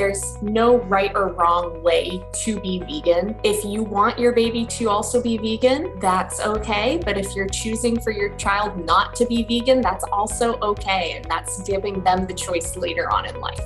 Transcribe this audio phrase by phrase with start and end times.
[0.00, 3.36] There's no right or wrong way to be vegan.
[3.44, 6.98] If you want your baby to also be vegan, that's okay.
[7.04, 11.12] But if you're choosing for your child not to be vegan, that's also okay.
[11.16, 13.60] And that's giving them the choice later on in life.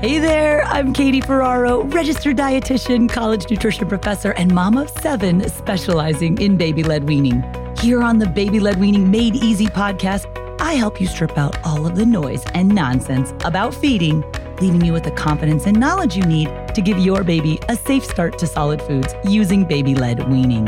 [0.00, 6.38] Hey there, I'm Katie Ferraro, registered dietitian, college nutrition professor, and mom of seven specializing
[6.40, 7.44] in baby led weaning.
[7.80, 10.24] Here on the Baby Led Weaning Made Easy podcast,
[10.58, 14.24] I help you strip out all of the noise and nonsense about feeding
[14.60, 18.04] leaving you with the confidence and knowledge you need to give your baby a safe
[18.04, 20.64] start to solid foods using baby led weaning.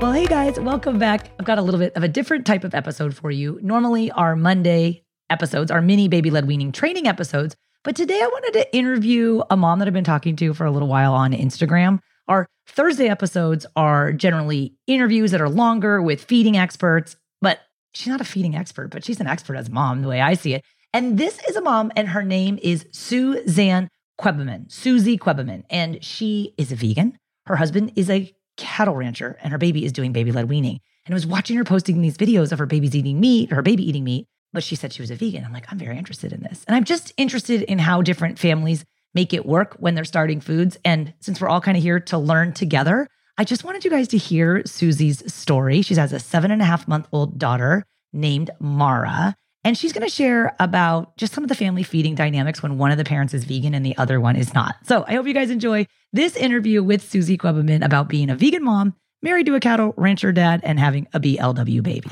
[0.00, 1.30] Well, hey guys, welcome back.
[1.38, 3.58] I've got a little bit of a different type of episode for you.
[3.62, 8.52] Normally, our Monday episodes are mini baby led weaning training episodes, but today I wanted
[8.54, 12.00] to interview a mom that I've been talking to for a little while on Instagram.
[12.28, 17.60] Our Thursday episodes are generally interviews that are longer with feeding experts, but
[17.98, 20.54] she's not a feeding expert, but she's an expert as mom, the way I see
[20.54, 20.64] it.
[20.92, 23.88] And this is a mom, and her name is Suzanne
[24.20, 25.64] Quebbeman, Suzy Quebbeman.
[25.68, 27.18] And she is a vegan.
[27.46, 30.80] Her husband is a cattle rancher, and her baby is doing baby led weaning.
[31.04, 33.86] And I was watching her posting these videos of her baby's eating meat, her baby
[33.88, 35.44] eating meat, but she said she was a vegan.
[35.44, 36.64] I'm like, I'm very interested in this.
[36.66, 40.78] And I'm just interested in how different families make it work when they're starting foods.
[40.84, 43.08] And since we're all kind of here to learn together,
[43.40, 45.80] I just wanted you guys to hear Suzy's story.
[45.82, 49.36] She has a seven and a half month old daughter named Mara.
[49.62, 52.90] And she's going to share about just some of the family feeding dynamics when one
[52.90, 54.74] of the parents is vegan and the other one is not.
[54.86, 58.64] So I hope you guys enjoy this interview with Suzy Quebbeman about being a vegan
[58.64, 62.10] mom, married to a cattle rancher dad, and having a BLW baby.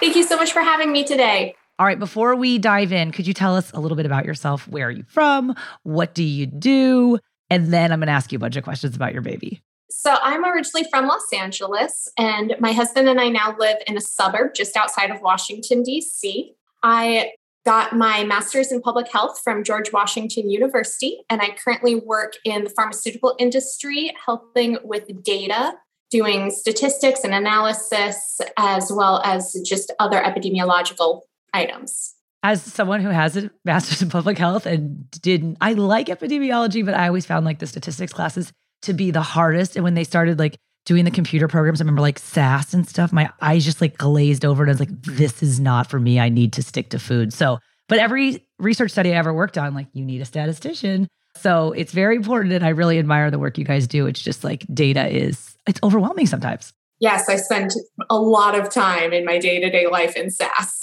[0.00, 1.54] Thank you so much for having me today.
[1.82, 4.68] All right, before we dive in, could you tell us a little bit about yourself?
[4.68, 5.52] Where are you from?
[5.82, 7.18] What do you do?
[7.50, 9.60] And then I'm going to ask you a bunch of questions about your baby.
[9.90, 14.00] So, I'm originally from Los Angeles, and my husband and I now live in a
[14.00, 16.54] suburb just outside of Washington, D.C.
[16.84, 17.32] I
[17.66, 22.62] got my master's in public health from George Washington University, and I currently work in
[22.62, 25.72] the pharmaceutical industry, helping with data,
[26.12, 32.14] doing statistics and analysis, as well as just other epidemiological items.
[32.42, 36.94] As someone who has a master's in public health and didn't, I like epidemiology, but
[36.94, 39.76] I always found like the statistics classes to be the hardest.
[39.76, 43.12] And when they started like doing the computer programs, I remember like SAS and stuff,
[43.12, 46.18] my eyes just like glazed over and I was like, this is not for me.
[46.18, 47.32] I need to stick to food.
[47.32, 51.06] So, but every research study I ever worked on, like you need a statistician.
[51.36, 52.54] So it's very important.
[52.54, 54.06] And I really admire the work you guys do.
[54.06, 56.72] It's just like data is, it's overwhelming sometimes.
[56.98, 57.70] Yes, I spend
[58.10, 60.82] a lot of time in my day to day life in SAS.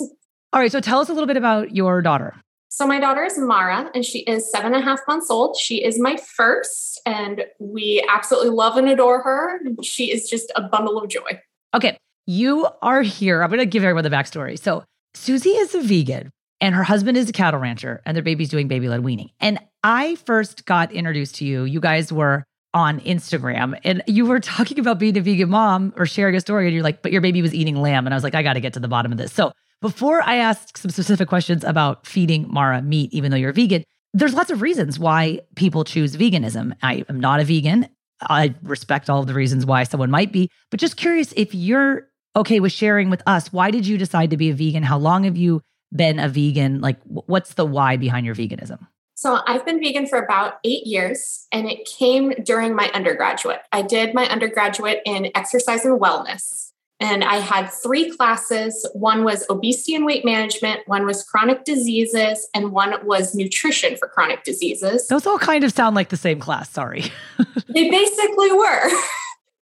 [0.54, 0.72] All right.
[0.72, 2.36] So tell us a little bit about your daughter.
[2.72, 5.58] So, my daughter is Mara, and she is seven and a half months old.
[5.58, 9.60] She is my first, and we absolutely love and adore her.
[9.84, 11.42] She is just a bundle of joy.
[11.74, 11.98] Okay.
[12.28, 13.42] You are here.
[13.42, 14.60] I'm going to give everyone the backstory.
[14.60, 14.84] So,
[15.16, 16.30] Suzy is a vegan
[16.62, 19.30] and her husband is a cattle rancher and their baby's doing baby led weaning.
[19.40, 21.64] And I first got introduced to you.
[21.64, 22.44] You guys were
[22.74, 26.68] on Instagram and you were talking about being a vegan mom or sharing a story
[26.68, 28.06] and you're like, but your baby was eating lamb.
[28.06, 29.34] And I was like, I got to get to the bottom of this.
[29.34, 29.52] So
[29.82, 33.84] before I ask some specific questions about feeding Mara meat, even though you're vegan,
[34.14, 36.76] there's lots of reasons why people choose veganism.
[36.82, 37.88] I am not a vegan.
[38.22, 42.08] I respect all of the reasons why someone might be, but just curious if you're
[42.36, 44.84] okay with sharing with us, why did you decide to be a vegan?
[44.84, 45.62] How long have you
[45.96, 46.82] been a vegan?
[46.82, 48.88] Like, what's the why behind your veganism?
[49.16, 53.60] So I've been vegan for about eight years, and it came during my undergraduate.
[53.72, 56.69] I did my undergraduate in exercise and wellness.
[57.02, 58.88] And I had three classes.
[58.94, 64.10] One was obesity and weight management, one was chronic diseases, and one was nutrition for
[64.10, 65.08] chronic diseases.
[65.08, 66.70] Those all kind of sound like the same class.
[66.70, 67.06] Sorry.
[67.70, 68.90] they basically were.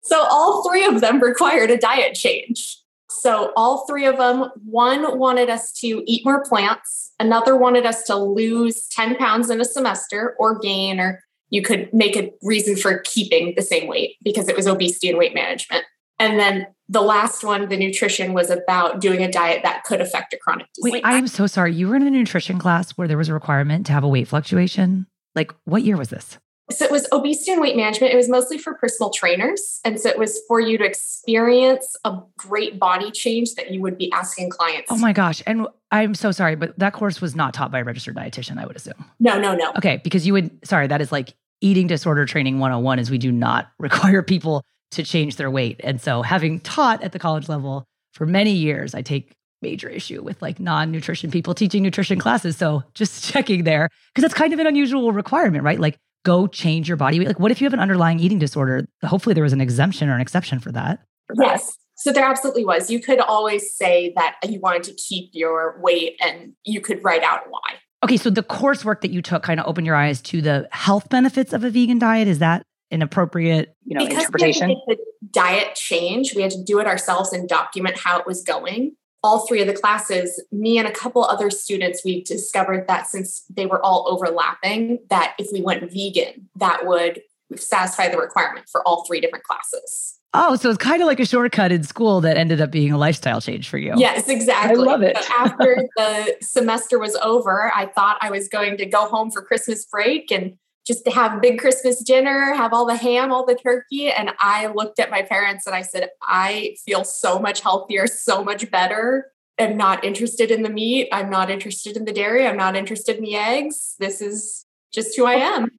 [0.07, 2.81] So all three of them required a diet change.
[3.09, 8.03] So all three of them, one wanted us to eat more plants, another wanted us
[8.03, 12.77] to lose 10 pounds in a semester or gain, or you could make a reason
[12.77, 15.83] for keeping the same weight because it was obesity and weight management.
[16.19, 20.33] And then the last one, the nutrition, was about doing a diet that could affect
[20.33, 20.93] a chronic disease.
[20.93, 21.73] Wait, I am so sorry.
[21.73, 24.27] You were in a nutrition class where there was a requirement to have a weight
[24.27, 25.05] fluctuation.
[25.35, 26.37] Like, what year was this?
[26.69, 28.13] So it was obesity and weight management.
[28.13, 29.79] It was mostly for personal trainers.
[29.85, 33.97] And so it was for you to experience a great body change that you would
[33.97, 34.91] be asking clients.
[34.91, 35.41] Oh my gosh.
[35.47, 38.65] And I'm so sorry, but that course was not taught by a registered dietitian, I
[38.65, 39.05] would assume.
[39.19, 39.71] No, no, no.
[39.77, 40.01] Okay.
[40.03, 43.71] Because you would, sorry, that is like eating disorder training 101 is we do not
[43.79, 44.61] require people
[44.91, 45.79] to change their weight.
[45.83, 50.21] And so having taught at the college level for many years, I take major issue
[50.21, 52.57] with like non-nutrition people teaching nutrition classes.
[52.57, 55.79] So just checking there, because that's kind of an unusual requirement, right?
[55.79, 55.97] Like
[56.27, 57.27] go change your body weight?
[57.27, 58.85] Like, what if you have an underlying eating disorder?
[59.03, 60.99] Hopefully, there was an exemption or an exception for that.
[61.41, 61.77] Yes.
[61.95, 62.91] So there absolutely was.
[62.91, 67.23] You could always say that you wanted to keep your weight and you could write
[67.23, 67.75] out why.
[68.03, 68.17] Okay.
[68.17, 71.53] So the coursework that you took kind of opened your eyes to the health benefits
[71.53, 72.27] of a vegan diet.
[72.27, 74.69] Is that an appropriate, you know, because interpretation?
[74.69, 76.35] We had to make the diet change.
[76.35, 79.67] We had to do it ourselves and document how it was going all three of
[79.67, 84.05] the classes, me and a couple other students, we discovered that since they were all
[84.07, 87.21] overlapping, that if we went vegan, that would
[87.55, 90.19] satisfy the requirement for all three different classes.
[90.33, 92.97] Oh, so it's kind of like a shortcut in school that ended up being a
[92.97, 93.93] lifestyle change for you.
[93.97, 94.81] Yes, exactly.
[94.81, 95.17] I love it.
[95.17, 99.41] So after the semester was over, I thought I was going to go home for
[99.41, 100.57] Christmas break and
[100.87, 104.09] just to have big Christmas dinner, have all the ham, all the turkey.
[104.09, 108.41] And I looked at my parents and I said, I feel so much healthier, so
[108.41, 109.29] much better.
[109.59, 111.09] I'm not interested in the meat.
[111.11, 112.47] I'm not interested in the dairy.
[112.47, 113.95] I'm not interested in the eggs.
[113.99, 115.71] This is just who I am.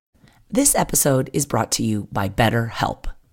[0.51, 3.07] This episode is brought to you by BetterHelp.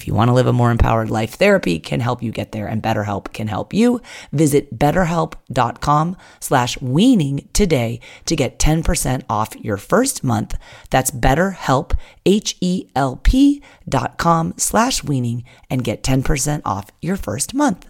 [0.00, 2.66] If you want to live a more empowered life, therapy can help you get there
[2.66, 4.00] and BetterHelp can help you.
[4.32, 10.56] Visit betterhelp.com slash weaning today to get 10% off your first month.
[10.88, 11.92] That's betterhelp,
[12.24, 17.86] H-E-L-P dot com slash weaning and get 10% off your first month.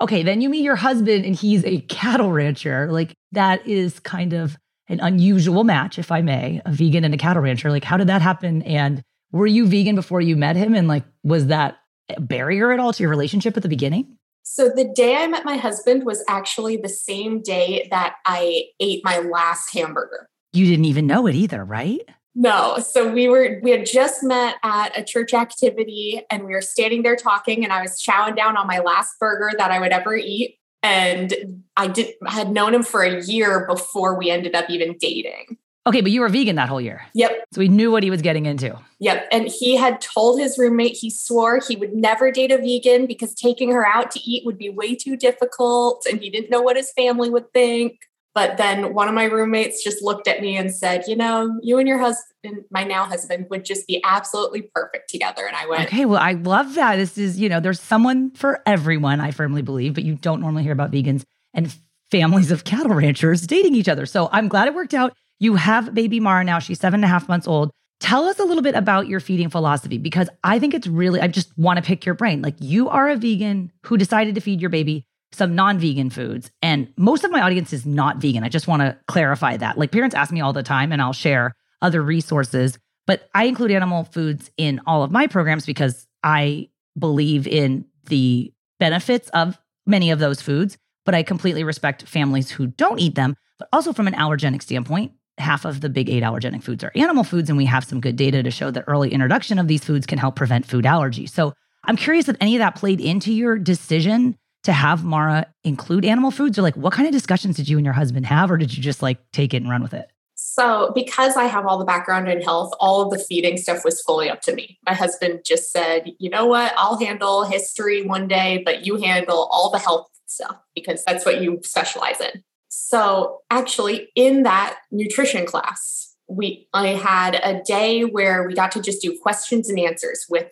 [0.00, 2.90] Okay, then you meet your husband and he's a cattle rancher.
[2.90, 4.56] Like that is kind of
[4.88, 7.70] an unusual match, if I may, a vegan and a cattle rancher.
[7.70, 8.62] Like, how did that happen?
[8.62, 9.04] And
[9.34, 10.74] were you vegan before you met him?
[10.74, 14.16] And like, was that a barrier at all to your relationship at the beginning?
[14.44, 19.02] So the day I met my husband was actually the same day that I ate
[19.04, 20.28] my last hamburger.
[20.52, 22.00] You didn't even know it either, right?
[22.36, 22.78] No.
[22.78, 27.02] So we were we had just met at a church activity and we were standing
[27.02, 30.14] there talking and I was chowing down on my last burger that I would ever
[30.14, 34.96] eat and I did had known him for a year before we ended up even
[35.00, 35.56] dating.
[35.86, 37.02] Okay, but you were vegan that whole year.
[37.14, 37.44] Yep.
[37.52, 38.78] So he knew what he was getting into.
[39.00, 39.28] Yep.
[39.30, 43.34] And he had told his roommate he swore he would never date a vegan because
[43.34, 46.76] taking her out to eat would be way too difficult and he didn't know what
[46.76, 47.98] his family would think.
[48.34, 51.78] But then one of my roommates just looked at me and said, You know, you
[51.78, 55.46] and your husband, my now husband, would just be absolutely perfect together.
[55.46, 56.96] And I went, Okay, well, I love that.
[56.96, 60.64] This is, you know, there's someone for everyone, I firmly believe, but you don't normally
[60.64, 61.72] hear about vegans and
[62.10, 64.04] families of cattle ranchers dating each other.
[64.04, 65.14] So I'm glad it worked out.
[65.40, 66.58] You have baby Mara now.
[66.58, 67.70] She's seven and a half months old.
[68.00, 71.26] Tell us a little bit about your feeding philosophy because I think it's really, I
[71.26, 72.42] just want to pick your brain.
[72.42, 76.50] Like, you are a vegan who decided to feed your baby some non vegan foods.
[76.62, 78.44] And most of my audience is not vegan.
[78.44, 79.76] I just want to clarify that.
[79.76, 83.70] Like, parents ask me all the time, and I'll share other resources, but I include
[83.70, 90.10] animal foods in all of my programs because I believe in the benefits of many
[90.10, 90.78] of those foods.
[91.04, 93.36] But I completely respect families who don't eat them.
[93.58, 97.24] But also, from an allergenic standpoint, half of the big eight allergenic foods are animal
[97.24, 97.48] foods.
[97.48, 100.18] And we have some good data to show that early introduction of these foods can
[100.18, 101.26] help prevent food allergy.
[101.26, 106.04] So I'm curious if any of that played into your decision to have Mara include
[106.04, 106.58] animal foods?
[106.58, 108.50] Or like, what kind of discussions did you and your husband have?
[108.50, 110.10] Or did you just like take it and run with it?
[110.36, 114.00] So, because I have all the background in health, all of the feeding stuff was
[114.02, 114.78] fully up to me.
[114.84, 119.48] My husband just said, you know what, I'll handle history one day, but you handle
[119.50, 122.42] all the health stuff because that's what you specialize in.
[122.68, 128.82] So, actually, in that nutrition class, we I had a day where we got to
[128.82, 130.50] just do questions and answers with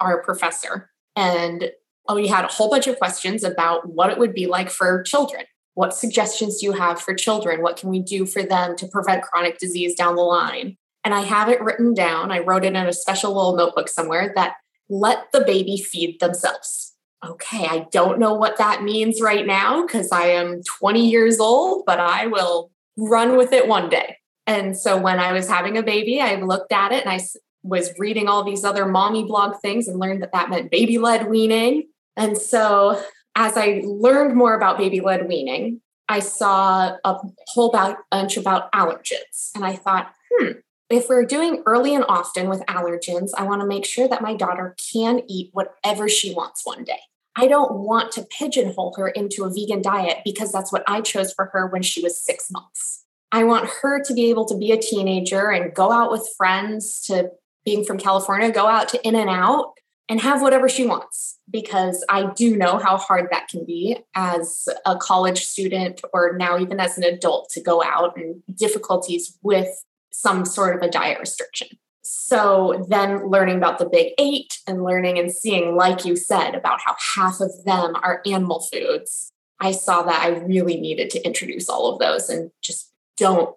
[0.00, 0.90] our professor.
[1.16, 1.70] And
[2.12, 5.44] we had a whole bunch of questions about what it would be like for children.
[5.74, 7.62] What suggestions do you have for children?
[7.62, 10.76] What can we do for them to prevent chronic disease down the line?
[11.04, 12.30] And I have it written down.
[12.30, 14.56] I wrote it in a special little notebook somewhere that
[14.88, 16.89] let the baby feed themselves.
[17.24, 21.84] Okay, I don't know what that means right now because I am 20 years old,
[21.84, 24.16] but I will run with it one day.
[24.46, 27.20] And so when I was having a baby, I looked at it and I
[27.62, 31.28] was reading all these other mommy blog things and learned that that meant baby led
[31.28, 31.88] weaning.
[32.16, 33.02] And so
[33.36, 39.50] as I learned more about baby led weaning, I saw a whole bunch about allergens.
[39.54, 40.52] And I thought, hmm,
[40.88, 44.34] if we're doing early and often with allergens, I want to make sure that my
[44.34, 46.98] daughter can eat whatever she wants one day.
[47.40, 51.32] I don't want to pigeonhole her into a vegan diet because that's what I chose
[51.32, 53.06] for her when she was six months.
[53.32, 57.00] I want her to be able to be a teenager and go out with friends
[57.06, 57.30] to
[57.64, 59.72] being from California, go out to In-N-Out
[60.10, 64.68] and have whatever she wants because I do know how hard that can be as
[64.84, 69.82] a college student or now even as an adult to go out and difficulties with
[70.12, 71.68] some sort of a diet restriction.
[72.02, 76.80] So then learning about the big eight and learning and seeing, like you said, about
[76.84, 81.68] how half of them are animal foods, I saw that I really needed to introduce
[81.68, 83.54] all of those and just don't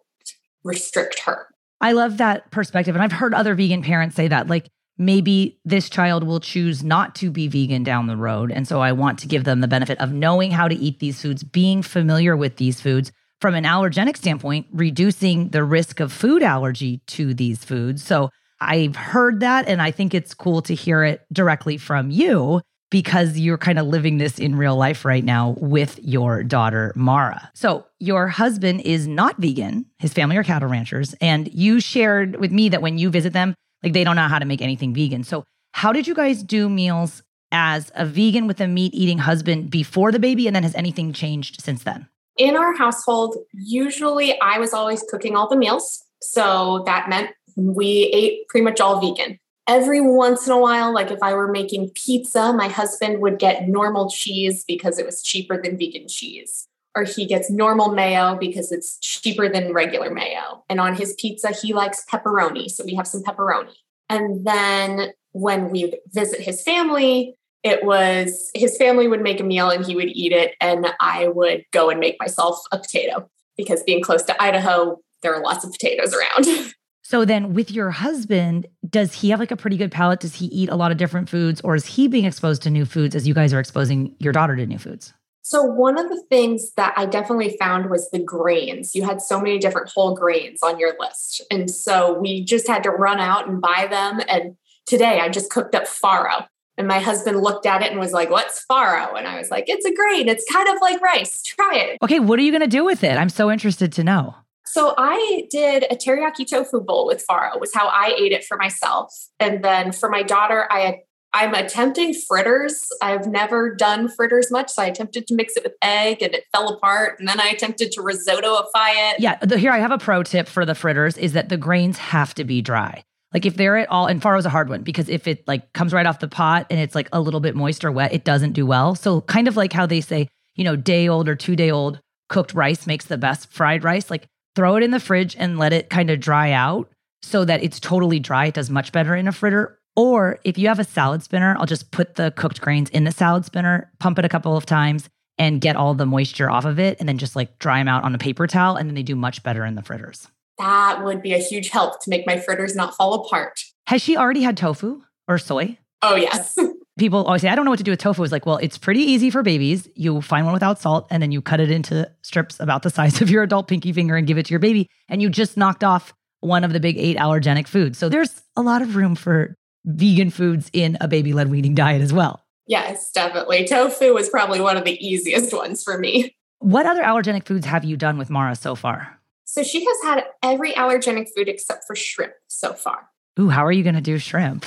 [0.63, 1.47] restrict her.
[1.79, 2.95] I love that perspective.
[2.95, 7.15] And I've heard other vegan parents say that, like, maybe this child will choose not
[7.15, 8.51] to be vegan down the road.
[8.51, 11.21] And so I want to give them the benefit of knowing how to eat these
[11.21, 13.11] foods, being familiar with these foods
[13.43, 18.01] from an allergenic standpoint, reducing the risk of food allergy to these foods.
[18.01, 18.29] So
[18.61, 23.37] I've heard that, and I think it's cool to hear it directly from you because
[23.37, 27.51] you're kind of living this in real life right now with your daughter, Mara.
[27.53, 32.53] So, your husband is not vegan, his family are cattle ranchers, and you shared with
[32.53, 35.25] me that when you visit them, like they don't know how to make anything vegan.
[35.25, 39.69] So, how did you guys do meals as a vegan with a meat eating husband
[39.69, 40.47] before the baby?
[40.47, 42.07] And then has anything changed since then?
[42.37, 46.03] In our household, usually I was always cooking all the meals.
[46.21, 49.39] So that meant we ate pretty much all vegan.
[49.67, 53.69] Every once in a while, like if I were making pizza, my husband would get
[53.69, 58.71] normal cheese because it was cheaper than vegan cheese or he gets normal mayo because
[58.71, 60.63] it's cheaper than regular mayo.
[60.69, 62.69] And on his pizza, he likes pepperoni.
[62.69, 63.73] So we have some pepperoni.
[64.09, 69.69] And then when we visit his family, it was his family would make a meal
[69.69, 70.55] and he would eat it.
[70.59, 75.33] And I would go and make myself a potato because being close to Idaho, there
[75.33, 76.73] are lots of potatoes around.
[77.05, 80.21] So then with your husband, does he have like a pretty good palate?
[80.21, 82.85] Does he eat a lot of different foods or is he being exposed to new
[82.85, 85.13] foods as you guys are exposing your daughter to new foods?
[85.41, 88.95] So, one of the things that I definitely found was the grains.
[88.95, 91.43] You had so many different whole grains on your list.
[91.51, 94.21] And so we just had to run out and buy them.
[94.29, 94.55] And
[94.87, 96.47] today I just cooked up farro.
[96.77, 99.17] And my husband looked at it and was like, What's farro?
[99.17, 100.27] And I was like, It's a grain.
[100.27, 101.43] It's kind of like rice.
[101.43, 101.97] Try it.
[102.01, 102.19] Okay.
[102.19, 103.17] What are you going to do with it?
[103.17, 104.35] I'm so interested to know.
[104.65, 108.57] So I did a teriyaki tofu bowl with farro was how I ate it for
[108.57, 109.13] myself.
[109.39, 111.01] And then for my daughter, I
[111.33, 112.87] I'm attempting fritters.
[113.01, 116.45] I've never done fritters much, so I attempted to mix it with egg and it
[116.51, 117.19] fell apart.
[117.19, 119.19] And then I attempted to risottoify it.
[119.19, 122.35] Yeah, here I have a pro tip for the fritters is that the grains have
[122.35, 123.03] to be dry.
[123.33, 125.93] Like if they're at all, and farro's a hard one because if it like comes
[125.93, 128.53] right off the pot and it's like a little bit moist or wet, it doesn't
[128.53, 128.95] do well.
[128.95, 131.99] So kind of like how they say, you know, day old or two day old
[132.29, 134.09] cooked rice makes the best fried rice.
[134.09, 136.89] Like throw it in the fridge and let it kind of dry out
[137.23, 138.47] so that it's totally dry.
[138.47, 139.79] It does much better in a fritter.
[139.95, 143.11] Or if you have a salad spinner, I'll just put the cooked grains in the
[143.11, 146.79] salad spinner, pump it a couple of times, and get all the moisture off of
[146.79, 148.75] it, and then just like dry them out on a paper towel.
[148.75, 150.27] And then they do much better in the fritters.
[150.57, 153.61] That would be a huge help to make my fritters not fall apart.
[153.87, 155.77] Has she already had tofu or soy?
[156.01, 156.57] Oh, yes.
[156.99, 158.21] People always say, I don't know what to do with tofu.
[158.23, 159.87] It's like, well, it's pretty easy for babies.
[159.95, 163.21] You find one without salt and then you cut it into strips about the size
[163.21, 164.89] of your adult pinky finger and give it to your baby.
[165.09, 167.97] And you just knocked off one of the big eight allergenic foods.
[167.97, 169.55] So there's a lot of room for
[169.85, 172.43] vegan foods in a baby led weaning diet as well.
[172.67, 173.65] Yes, definitely.
[173.65, 176.35] Tofu was probably one of the easiest ones for me.
[176.59, 179.19] What other allergenic foods have you done with Mara so far?
[179.45, 183.09] So she has had every allergenic food except for shrimp so far.
[183.39, 184.65] Ooh, how are you going to do shrimp?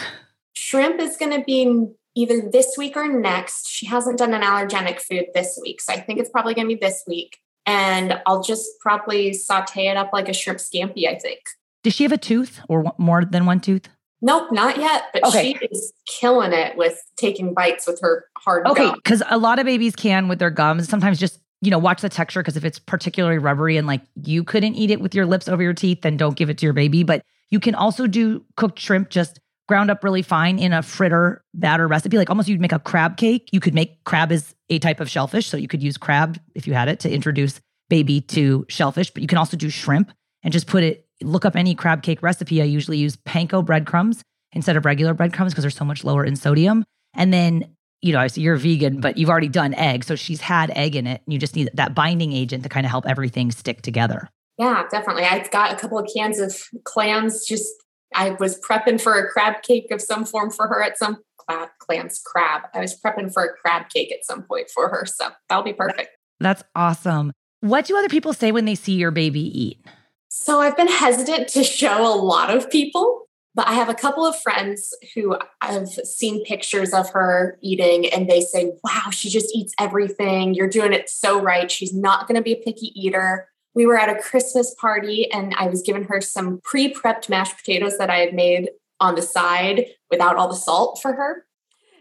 [0.55, 3.69] Shrimp is going to be either this week or next.
[3.69, 5.81] She hasn't done an allergenic food this week.
[5.81, 7.39] So I think it's probably going to be this week.
[7.67, 11.41] And I'll just probably saute it up like a shrimp scampi, I think.
[11.83, 13.89] Does she have a tooth or more than one tooth?
[14.23, 15.05] Nope, not yet.
[15.13, 15.53] But Okay.
[15.55, 18.95] she is killing it with taking bites with her hard Okay, gum.
[18.97, 20.89] because a lot of babies can with their gums.
[20.89, 24.45] Sometimes just you know watch the texture because if it's particularly rubbery and like you
[24.45, 26.73] couldn't eat it with your lips over your teeth, then don't give it to your
[26.73, 27.03] baby.
[27.03, 31.43] But you can also do cooked shrimp just ground up really fine in a fritter
[31.55, 32.17] batter recipe.
[32.17, 33.49] Like almost you'd make a crab cake.
[33.51, 36.69] You could make crab is a type of shellfish, so you could use crab if
[36.69, 39.11] you had it to introduce baby to shellfish.
[39.11, 40.13] But you can also do shrimp
[40.45, 41.03] and just put it.
[41.21, 42.63] Look up any crab cake recipe.
[42.63, 46.37] I usually use panko breadcrumbs instead of regular breadcrumbs because they're so much lower in
[46.37, 46.85] sodium.
[47.15, 47.76] And then,
[48.07, 50.05] you know, I see you're vegan, but you've already done egg.
[50.05, 51.23] So she's had egg in it.
[51.27, 54.31] And you just need that binding agent to kind of help everything stick together.
[54.59, 55.25] Yeah, definitely.
[55.25, 57.45] I've got a couple of cans of clams.
[57.45, 57.69] Just
[58.15, 61.71] I was prepping for a crab cake of some form for her at some cla-
[61.81, 62.63] clams crab.
[62.73, 65.73] I was prepping for a crab cake at some point for her, so that'll be
[65.73, 66.11] perfect.
[66.41, 67.33] That's awesome.
[67.61, 69.85] What do other people say when they see your baby eat?
[70.29, 73.26] So I've been hesitant to show a lot of people,
[73.57, 78.29] but I have a couple of friends who I've seen pictures of her eating and
[78.29, 80.53] they say, wow, she just eats everything.
[80.53, 81.71] You're doing it so right.
[81.71, 83.49] She's not going to be a picky eater.
[83.75, 87.57] We were at a Christmas party and I was giving her some pre prepped mashed
[87.57, 88.69] potatoes that I had made
[89.01, 91.47] on the side without all the salt for her.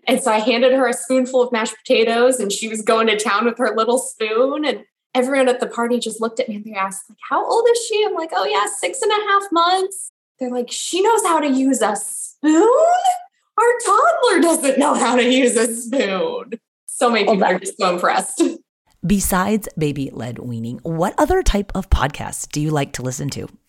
[0.08, 3.18] And so I handed her a spoonful of mashed potatoes and she was going to
[3.18, 4.66] town with her little spoon.
[4.66, 7.66] And everyone at the party just looked at me and they asked, like, how old
[7.72, 8.06] is she?
[8.06, 10.12] I'm like, oh yeah, six and a half months.
[10.40, 12.68] They're like, she knows how to use a spoon?
[13.58, 16.60] Our toddler doesn't know how to use a spoon.
[16.86, 18.42] So many people are just so impressed.
[19.06, 23.48] Besides baby led weaning, what other type of podcasts do you like to listen to?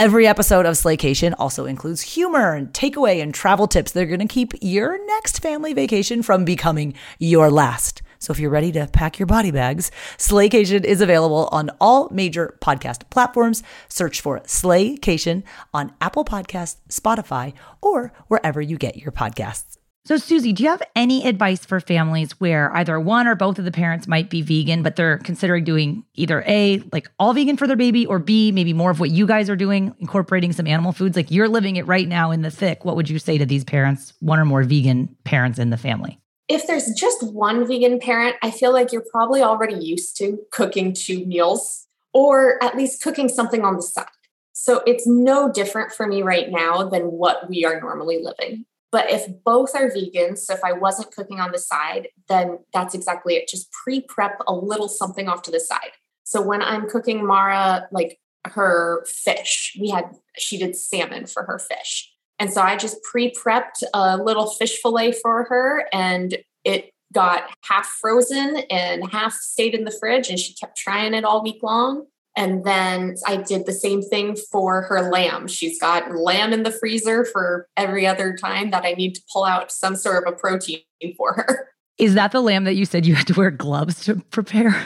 [0.00, 4.20] Every episode of Slaycation also includes humor and takeaway and travel tips that are going
[4.20, 8.02] to keep your next family vacation from becoming your last.
[8.20, 12.56] So if you're ready to pack your body bags, Slaycation is available on all major
[12.60, 13.64] podcast platforms.
[13.88, 15.42] Search for Slaycation
[15.74, 19.77] on Apple Podcasts, Spotify, or wherever you get your podcasts.
[20.08, 23.66] So, Suzy, do you have any advice for families where either one or both of
[23.66, 27.66] the parents might be vegan, but they're considering doing either A, like all vegan for
[27.66, 30.92] their baby, or B, maybe more of what you guys are doing, incorporating some animal
[30.92, 31.14] foods?
[31.14, 32.86] Like you're living it right now in the thick.
[32.86, 36.18] What would you say to these parents, one or more vegan parents in the family?
[36.48, 40.94] If there's just one vegan parent, I feel like you're probably already used to cooking
[40.94, 44.06] two meals or at least cooking something on the side.
[44.54, 48.64] So it's no different for me right now than what we are normally living.
[48.90, 52.94] But if both are vegans, so if I wasn't cooking on the side, then that's
[52.94, 53.48] exactly it.
[53.48, 55.92] Just pre prep a little something off to the side.
[56.24, 61.58] So when I'm cooking Mara, like her fish, we had, she did salmon for her
[61.58, 62.10] fish.
[62.38, 67.48] And so I just pre prepped a little fish fillet for her and it got
[67.64, 71.62] half frozen and half stayed in the fridge and she kept trying it all week
[71.62, 72.06] long.
[72.38, 75.48] And then I did the same thing for her lamb.
[75.48, 79.42] She's got lamb in the freezer for every other time that I need to pull
[79.42, 80.82] out some sort of a protein
[81.16, 81.68] for her.
[81.98, 84.80] Is that the lamb that you said you had to wear gloves to prepare?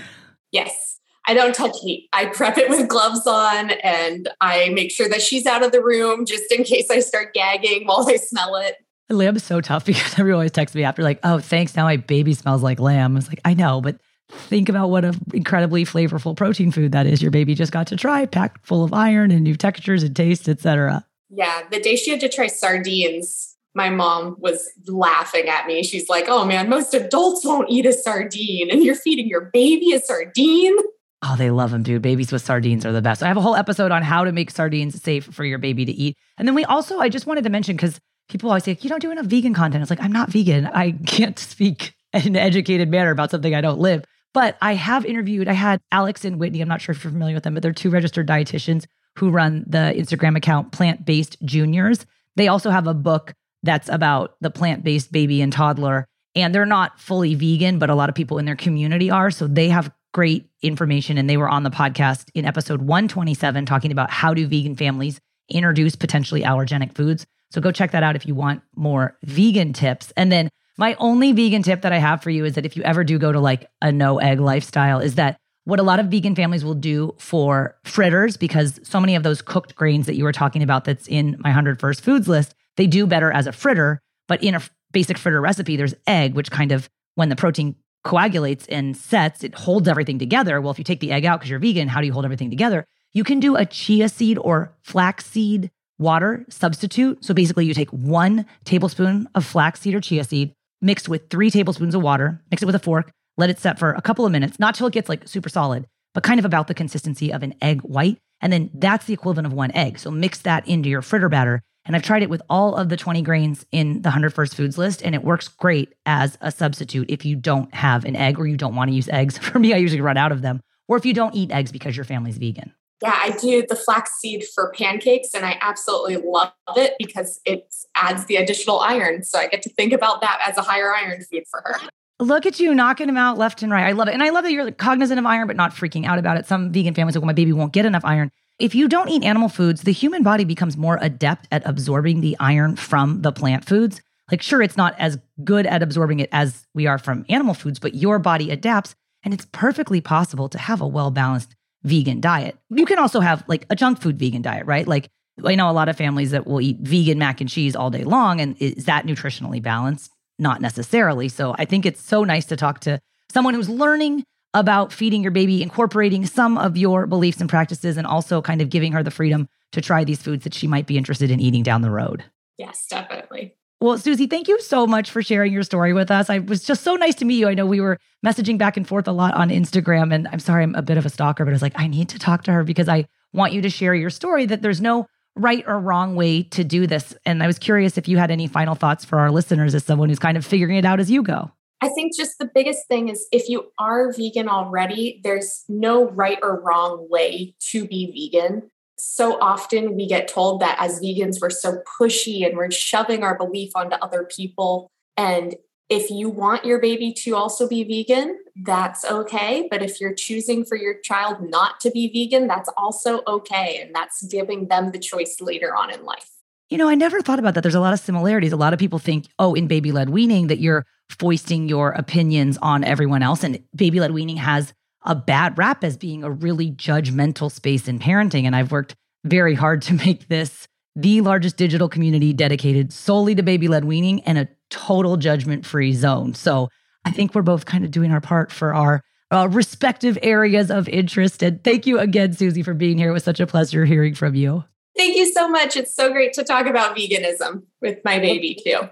[0.51, 0.99] Yes.
[1.29, 2.09] I don't touch meat.
[2.15, 5.83] I prep it with gloves on and I make sure that she's out of the
[5.83, 8.77] room just in case I start gagging while I smell it.
[9.11, 11.77] Lamb's so tough because everyone always texts me after, like, oh, thanks.
[11.77, 13.19] Now my baby smells like lamb.
[13.19, 13.99] It's like, I know, but
[14.33, 17.97] think about what an incredibly flavorful protein food that is your baby just got to
[17.97, 21.05] try, packed full of iron and new textures and tastes, etc.
[21.31, 21.63] Yeah.
[21.71, 25.83] The day she had to try sardines, my mom was laughing at me.
[25.83, 29.93] She's like, oh man, most adults won't eat a sardine and you're feeding your baby
[29.93, 30.77] a sardine.
[31.25, 32.03] Oh, they love them, dude.
[32.03, 33.23] Babies with sardines are the best.
[33.23, 35.93] I have a whole episode on how to make sardines safe for your baby to
[35.93, 36.17] eat.
[36.37, 39.01] And then we also, I just wanted to mention because people always say, you don't
[39.01, 39.83] do enough vegan content.
[39.83, 40.67] It's like, I'm not vegan.
[40.67, 44.05] I can't speak in an educated manner about something I don't live.
[44.35, 46.61] But I have interviewed, I had Alex and Whitney.
[46.61, 48.87] I'm not sure if you're familiar with them, but they're two registered dietitians
[49.19, 52.07] who run the Instagram account Plant Based Juniors.
[52.37, 56.07] They also have a book that's about the plant based baby and toddler.
[56.35, 59.31] And they're not fully vegan, but a lot of people in their community are.
[59.31, 61.19] So they have great information.
[61.19, 65.21] And they were on the podcast in episode 127 talking about how do vegan families
[65.49, 67.27] introduce potentially allergenic foods.
[67.51, 70.13] So go check that out if you want more vegan tips.
[70.17, 72.83] And then my only vegan tip that I have for you is that if you
[72.83, 76.07] ever do go to like a no egg lifestyle, is that what a lot of
[76.07, 80.25] vegan families will do for fritters, because so many of those cooked grains that you
[80.25, 83.53] were talking about that's in my 100 first foods list, they do better as a
[83.53, 84.01] fritter.
[84.27, 88.67] But in a basic fritter recipe, there's egg, which kind of, when the protein coagulates
[88.69, 90.61] and sets, it holds everything together.
[90.61, 92.51] Well, if you take the egg out because you're vegan, how do you hold everything
[92.51, 92.85] together?
[93.13, 97.25] You can do a chia seed or flaxseed water substitute.
[97.25, 101.95] So basically, you take one tablespoon of flaxseed or chia seed mixed with three tablespoons
[101.95, 104.59] of water, mix it with a fork, let it set for a couple of minutes,
[104.59, 107.55] not till it gets like super solid, but kind of about the consistency of an
[107.63, 108.19] egg white.
[108.41, 109.99] And then that's the equivalent of one egg.
[109.99, 112.97] So mix that into your fritter batter and I've tried it with all of the
[112.97, 117.11] 20 grains in the 100 First Foods list, and it works great as a substitute
[117.11, 119.39] if you don't have an egg or you don't want to use eggs.
[119.39, 121.97] For me, I usually run out of them, or if you don't eat eggs because
[121.97, 122.73] your family's vegan.
[123.03, 128.27] Yeah, I do the flaxseed for pancakes, and I absolutely love it because it adds
[128.27, 129.25] the additional iron.
[129.25, 131.89] So I get to think about that as a higher iron food for her.
[132.21, 133.85] Look at you knocking them out left and right.
[133.85, 134.15] I love it.
[134.15, 136.47] And I love that you're cognizant of iron, but not freaking out about it.
[136.47, 138.31] Some vegan families like, well, my baby won't get enough iron.
[138.61, 142.37] If you don't eat animal foods, the human body becomes more adept at absorbing the
[142.39, 144.01] iron from the plant foods.
[144.31, 147.81] Like, sure, it's not as good at absorbing it as we are from animal foods,
[147.81, 148.95] but your body adapts.
[149.25, 152.57] And it's perfectly possible to have a well balanced vegan diet.
[152.71, 154.87] You can also have like a junk food vegan diet, right?
[154.87, 155.09] Like,
[155.45, 158.05] I know a lot of families that will eat vegan mac and cheese all day
[158.05, 158.41] long.
[158.41, 160.13] And is that nutritionally balanced?
[160.39, 161.29] Not necessarily.
[161.29, 165.33] So I think it's so nice to talk to someone who's learning about feeding your
[165.33, 169.11] baby, incorporating some of your beliefs and practices, and also kind of giving her the
[169.11, 172.25] freedom to try these foods that she might be interested in eating down the road.
[172.59, 173.57] Yes, definitely.
[173.83, 176.31] Well, Suzy, thank you so much for sharing your story with us.
[176.31, 177.49] I was just so nice to meet you.
[177.49, 180.63] I know we were messaging back and forth a lot on Instagram, and I'm sorry
[180.63, 182.53] I'm a bit of a stalker, but I was like, I need to talk to
[182.53, 186.15] her because I want you to share your story that there's no right or wrong
[186.15, 187.13] way to do this.
[187.27, 190.11] And I was curious if you had any final thoughts for our listeners as someone
[190.11, 191.51] who's kind of figuring it out as you go.
[191.81, 196.39] I think just the biggest thing is if you are vegan already, there's no right
[196.41, 198.71] or wrong way to be vegan.
[199.05, 203.37] So often we get told that as vegans, we're so pushy and we're shoving our
[203.37, 204.93] belief onto other people.
[205.17, 205.57] And
[205.89, 209.67] if you want your baby to also be vegan, that's okay.
[209.69, 213.81] But if you're choosing for your child not to be vegan, that's also okay.
[213.83, 216.31] And that's giving them the choice later on in life.
[216.71, 217.63] You know, I never thought about that.
[217.63, 218.53] There's a lot of similarities.
[218.53, 222.57] A lot of people think, oh, in baby led weaning, that you're foisting your opinions
[222.63, 223.43] on everyone else.
[223.43, 224.73] And baby led weaning has
[225.05, 228.45] a bad rap as being a really judgmental space in parenting.
[228.45, 233.43] And I've worked very hard to make this the largest digital community dedicated solely to
[233.43, 236.35] baby led weaning and a total judgment free zone.
[236.35, 236.69] So
[237.05, 240.89] I think we're both kind of doing our part for our uh, respective areas of
[240.89, 241.43] interest.
[241.43, 243.09] And thank you again, Suzy, for being here.
[243.09, 244.65] It was such a pleasure hearing from you.
[244.97, 245.77] Thank you so much.
[245.77, 248.91] It's so great to talk about veganism with my baby, too.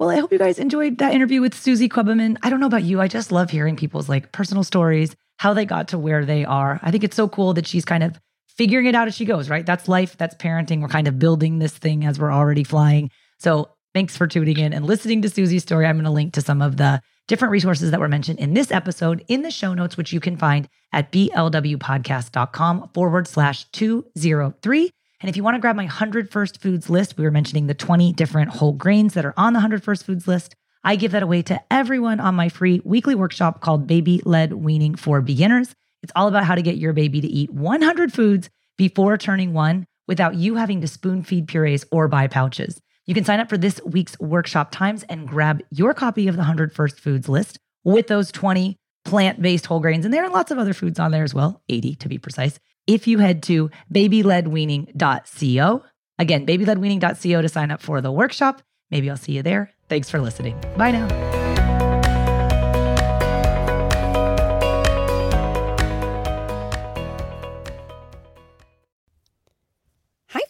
[0.00, 2.38] Well, I hope you guys enjoyed that interview with Suzy Quebbeman.
[2.42, 3.02] I don't know about you.
[3.02, 6.80] I just love hearing people's like personal stories, how they got to where they are.
[6.82, 9.50] I think it's so cool that she's kind of figuring it out as she goes,
[9.50, 9.66] right?
[9.66, 10.80] That's life, that's parenting.
[10.80, 13.10] We're kind of building this thing as we're already flying.
[13.40, 15.84] So thanks for tuning in and listening to Suzy's story.
[15.84, 18.72] I'm going to link to some of the different resources that were mentioned in this
[18.72, 24.92] episode in the show notes, which you can find at blwpodcast.com forward slash 203.
[25.20, 27.74] And if you want to grab my 100 First Foods list, we were mentioning the
[27.74, 30.54] 20 different whole grains that are on the 100 First Foods list.
[30.82, 34.94] I give that away to everyone on my free weekly workshop called Baby Led Weaning
[34.94, 35.74] for Beginners.
[36.02, 39.86] It's all about how to get your baby to eat 100 foods before turning one
[40.08, 42.80] without you having to spoon feed purees or buy pouches.
[43.04, 46.40] You can sign up for this week's workshop times and grab your copy of the
[46.40, 48.78] 100 First Foods list with those 20
[49.10, 50.04] plant based whole grains.
[50.04, 52.58] And there are lots of other foods on there as well, 80 to be precise.
[52.86, 55.82] If you head to babyledweaning.co,
[56.18, 58.62] again, babyledweaning.co to sign up for the workshop.
[58.90, 59.72] Maybe I'll see you there.
[59.88, 60.58] Thanks for listening.
[60.76, 61.29] Bye now.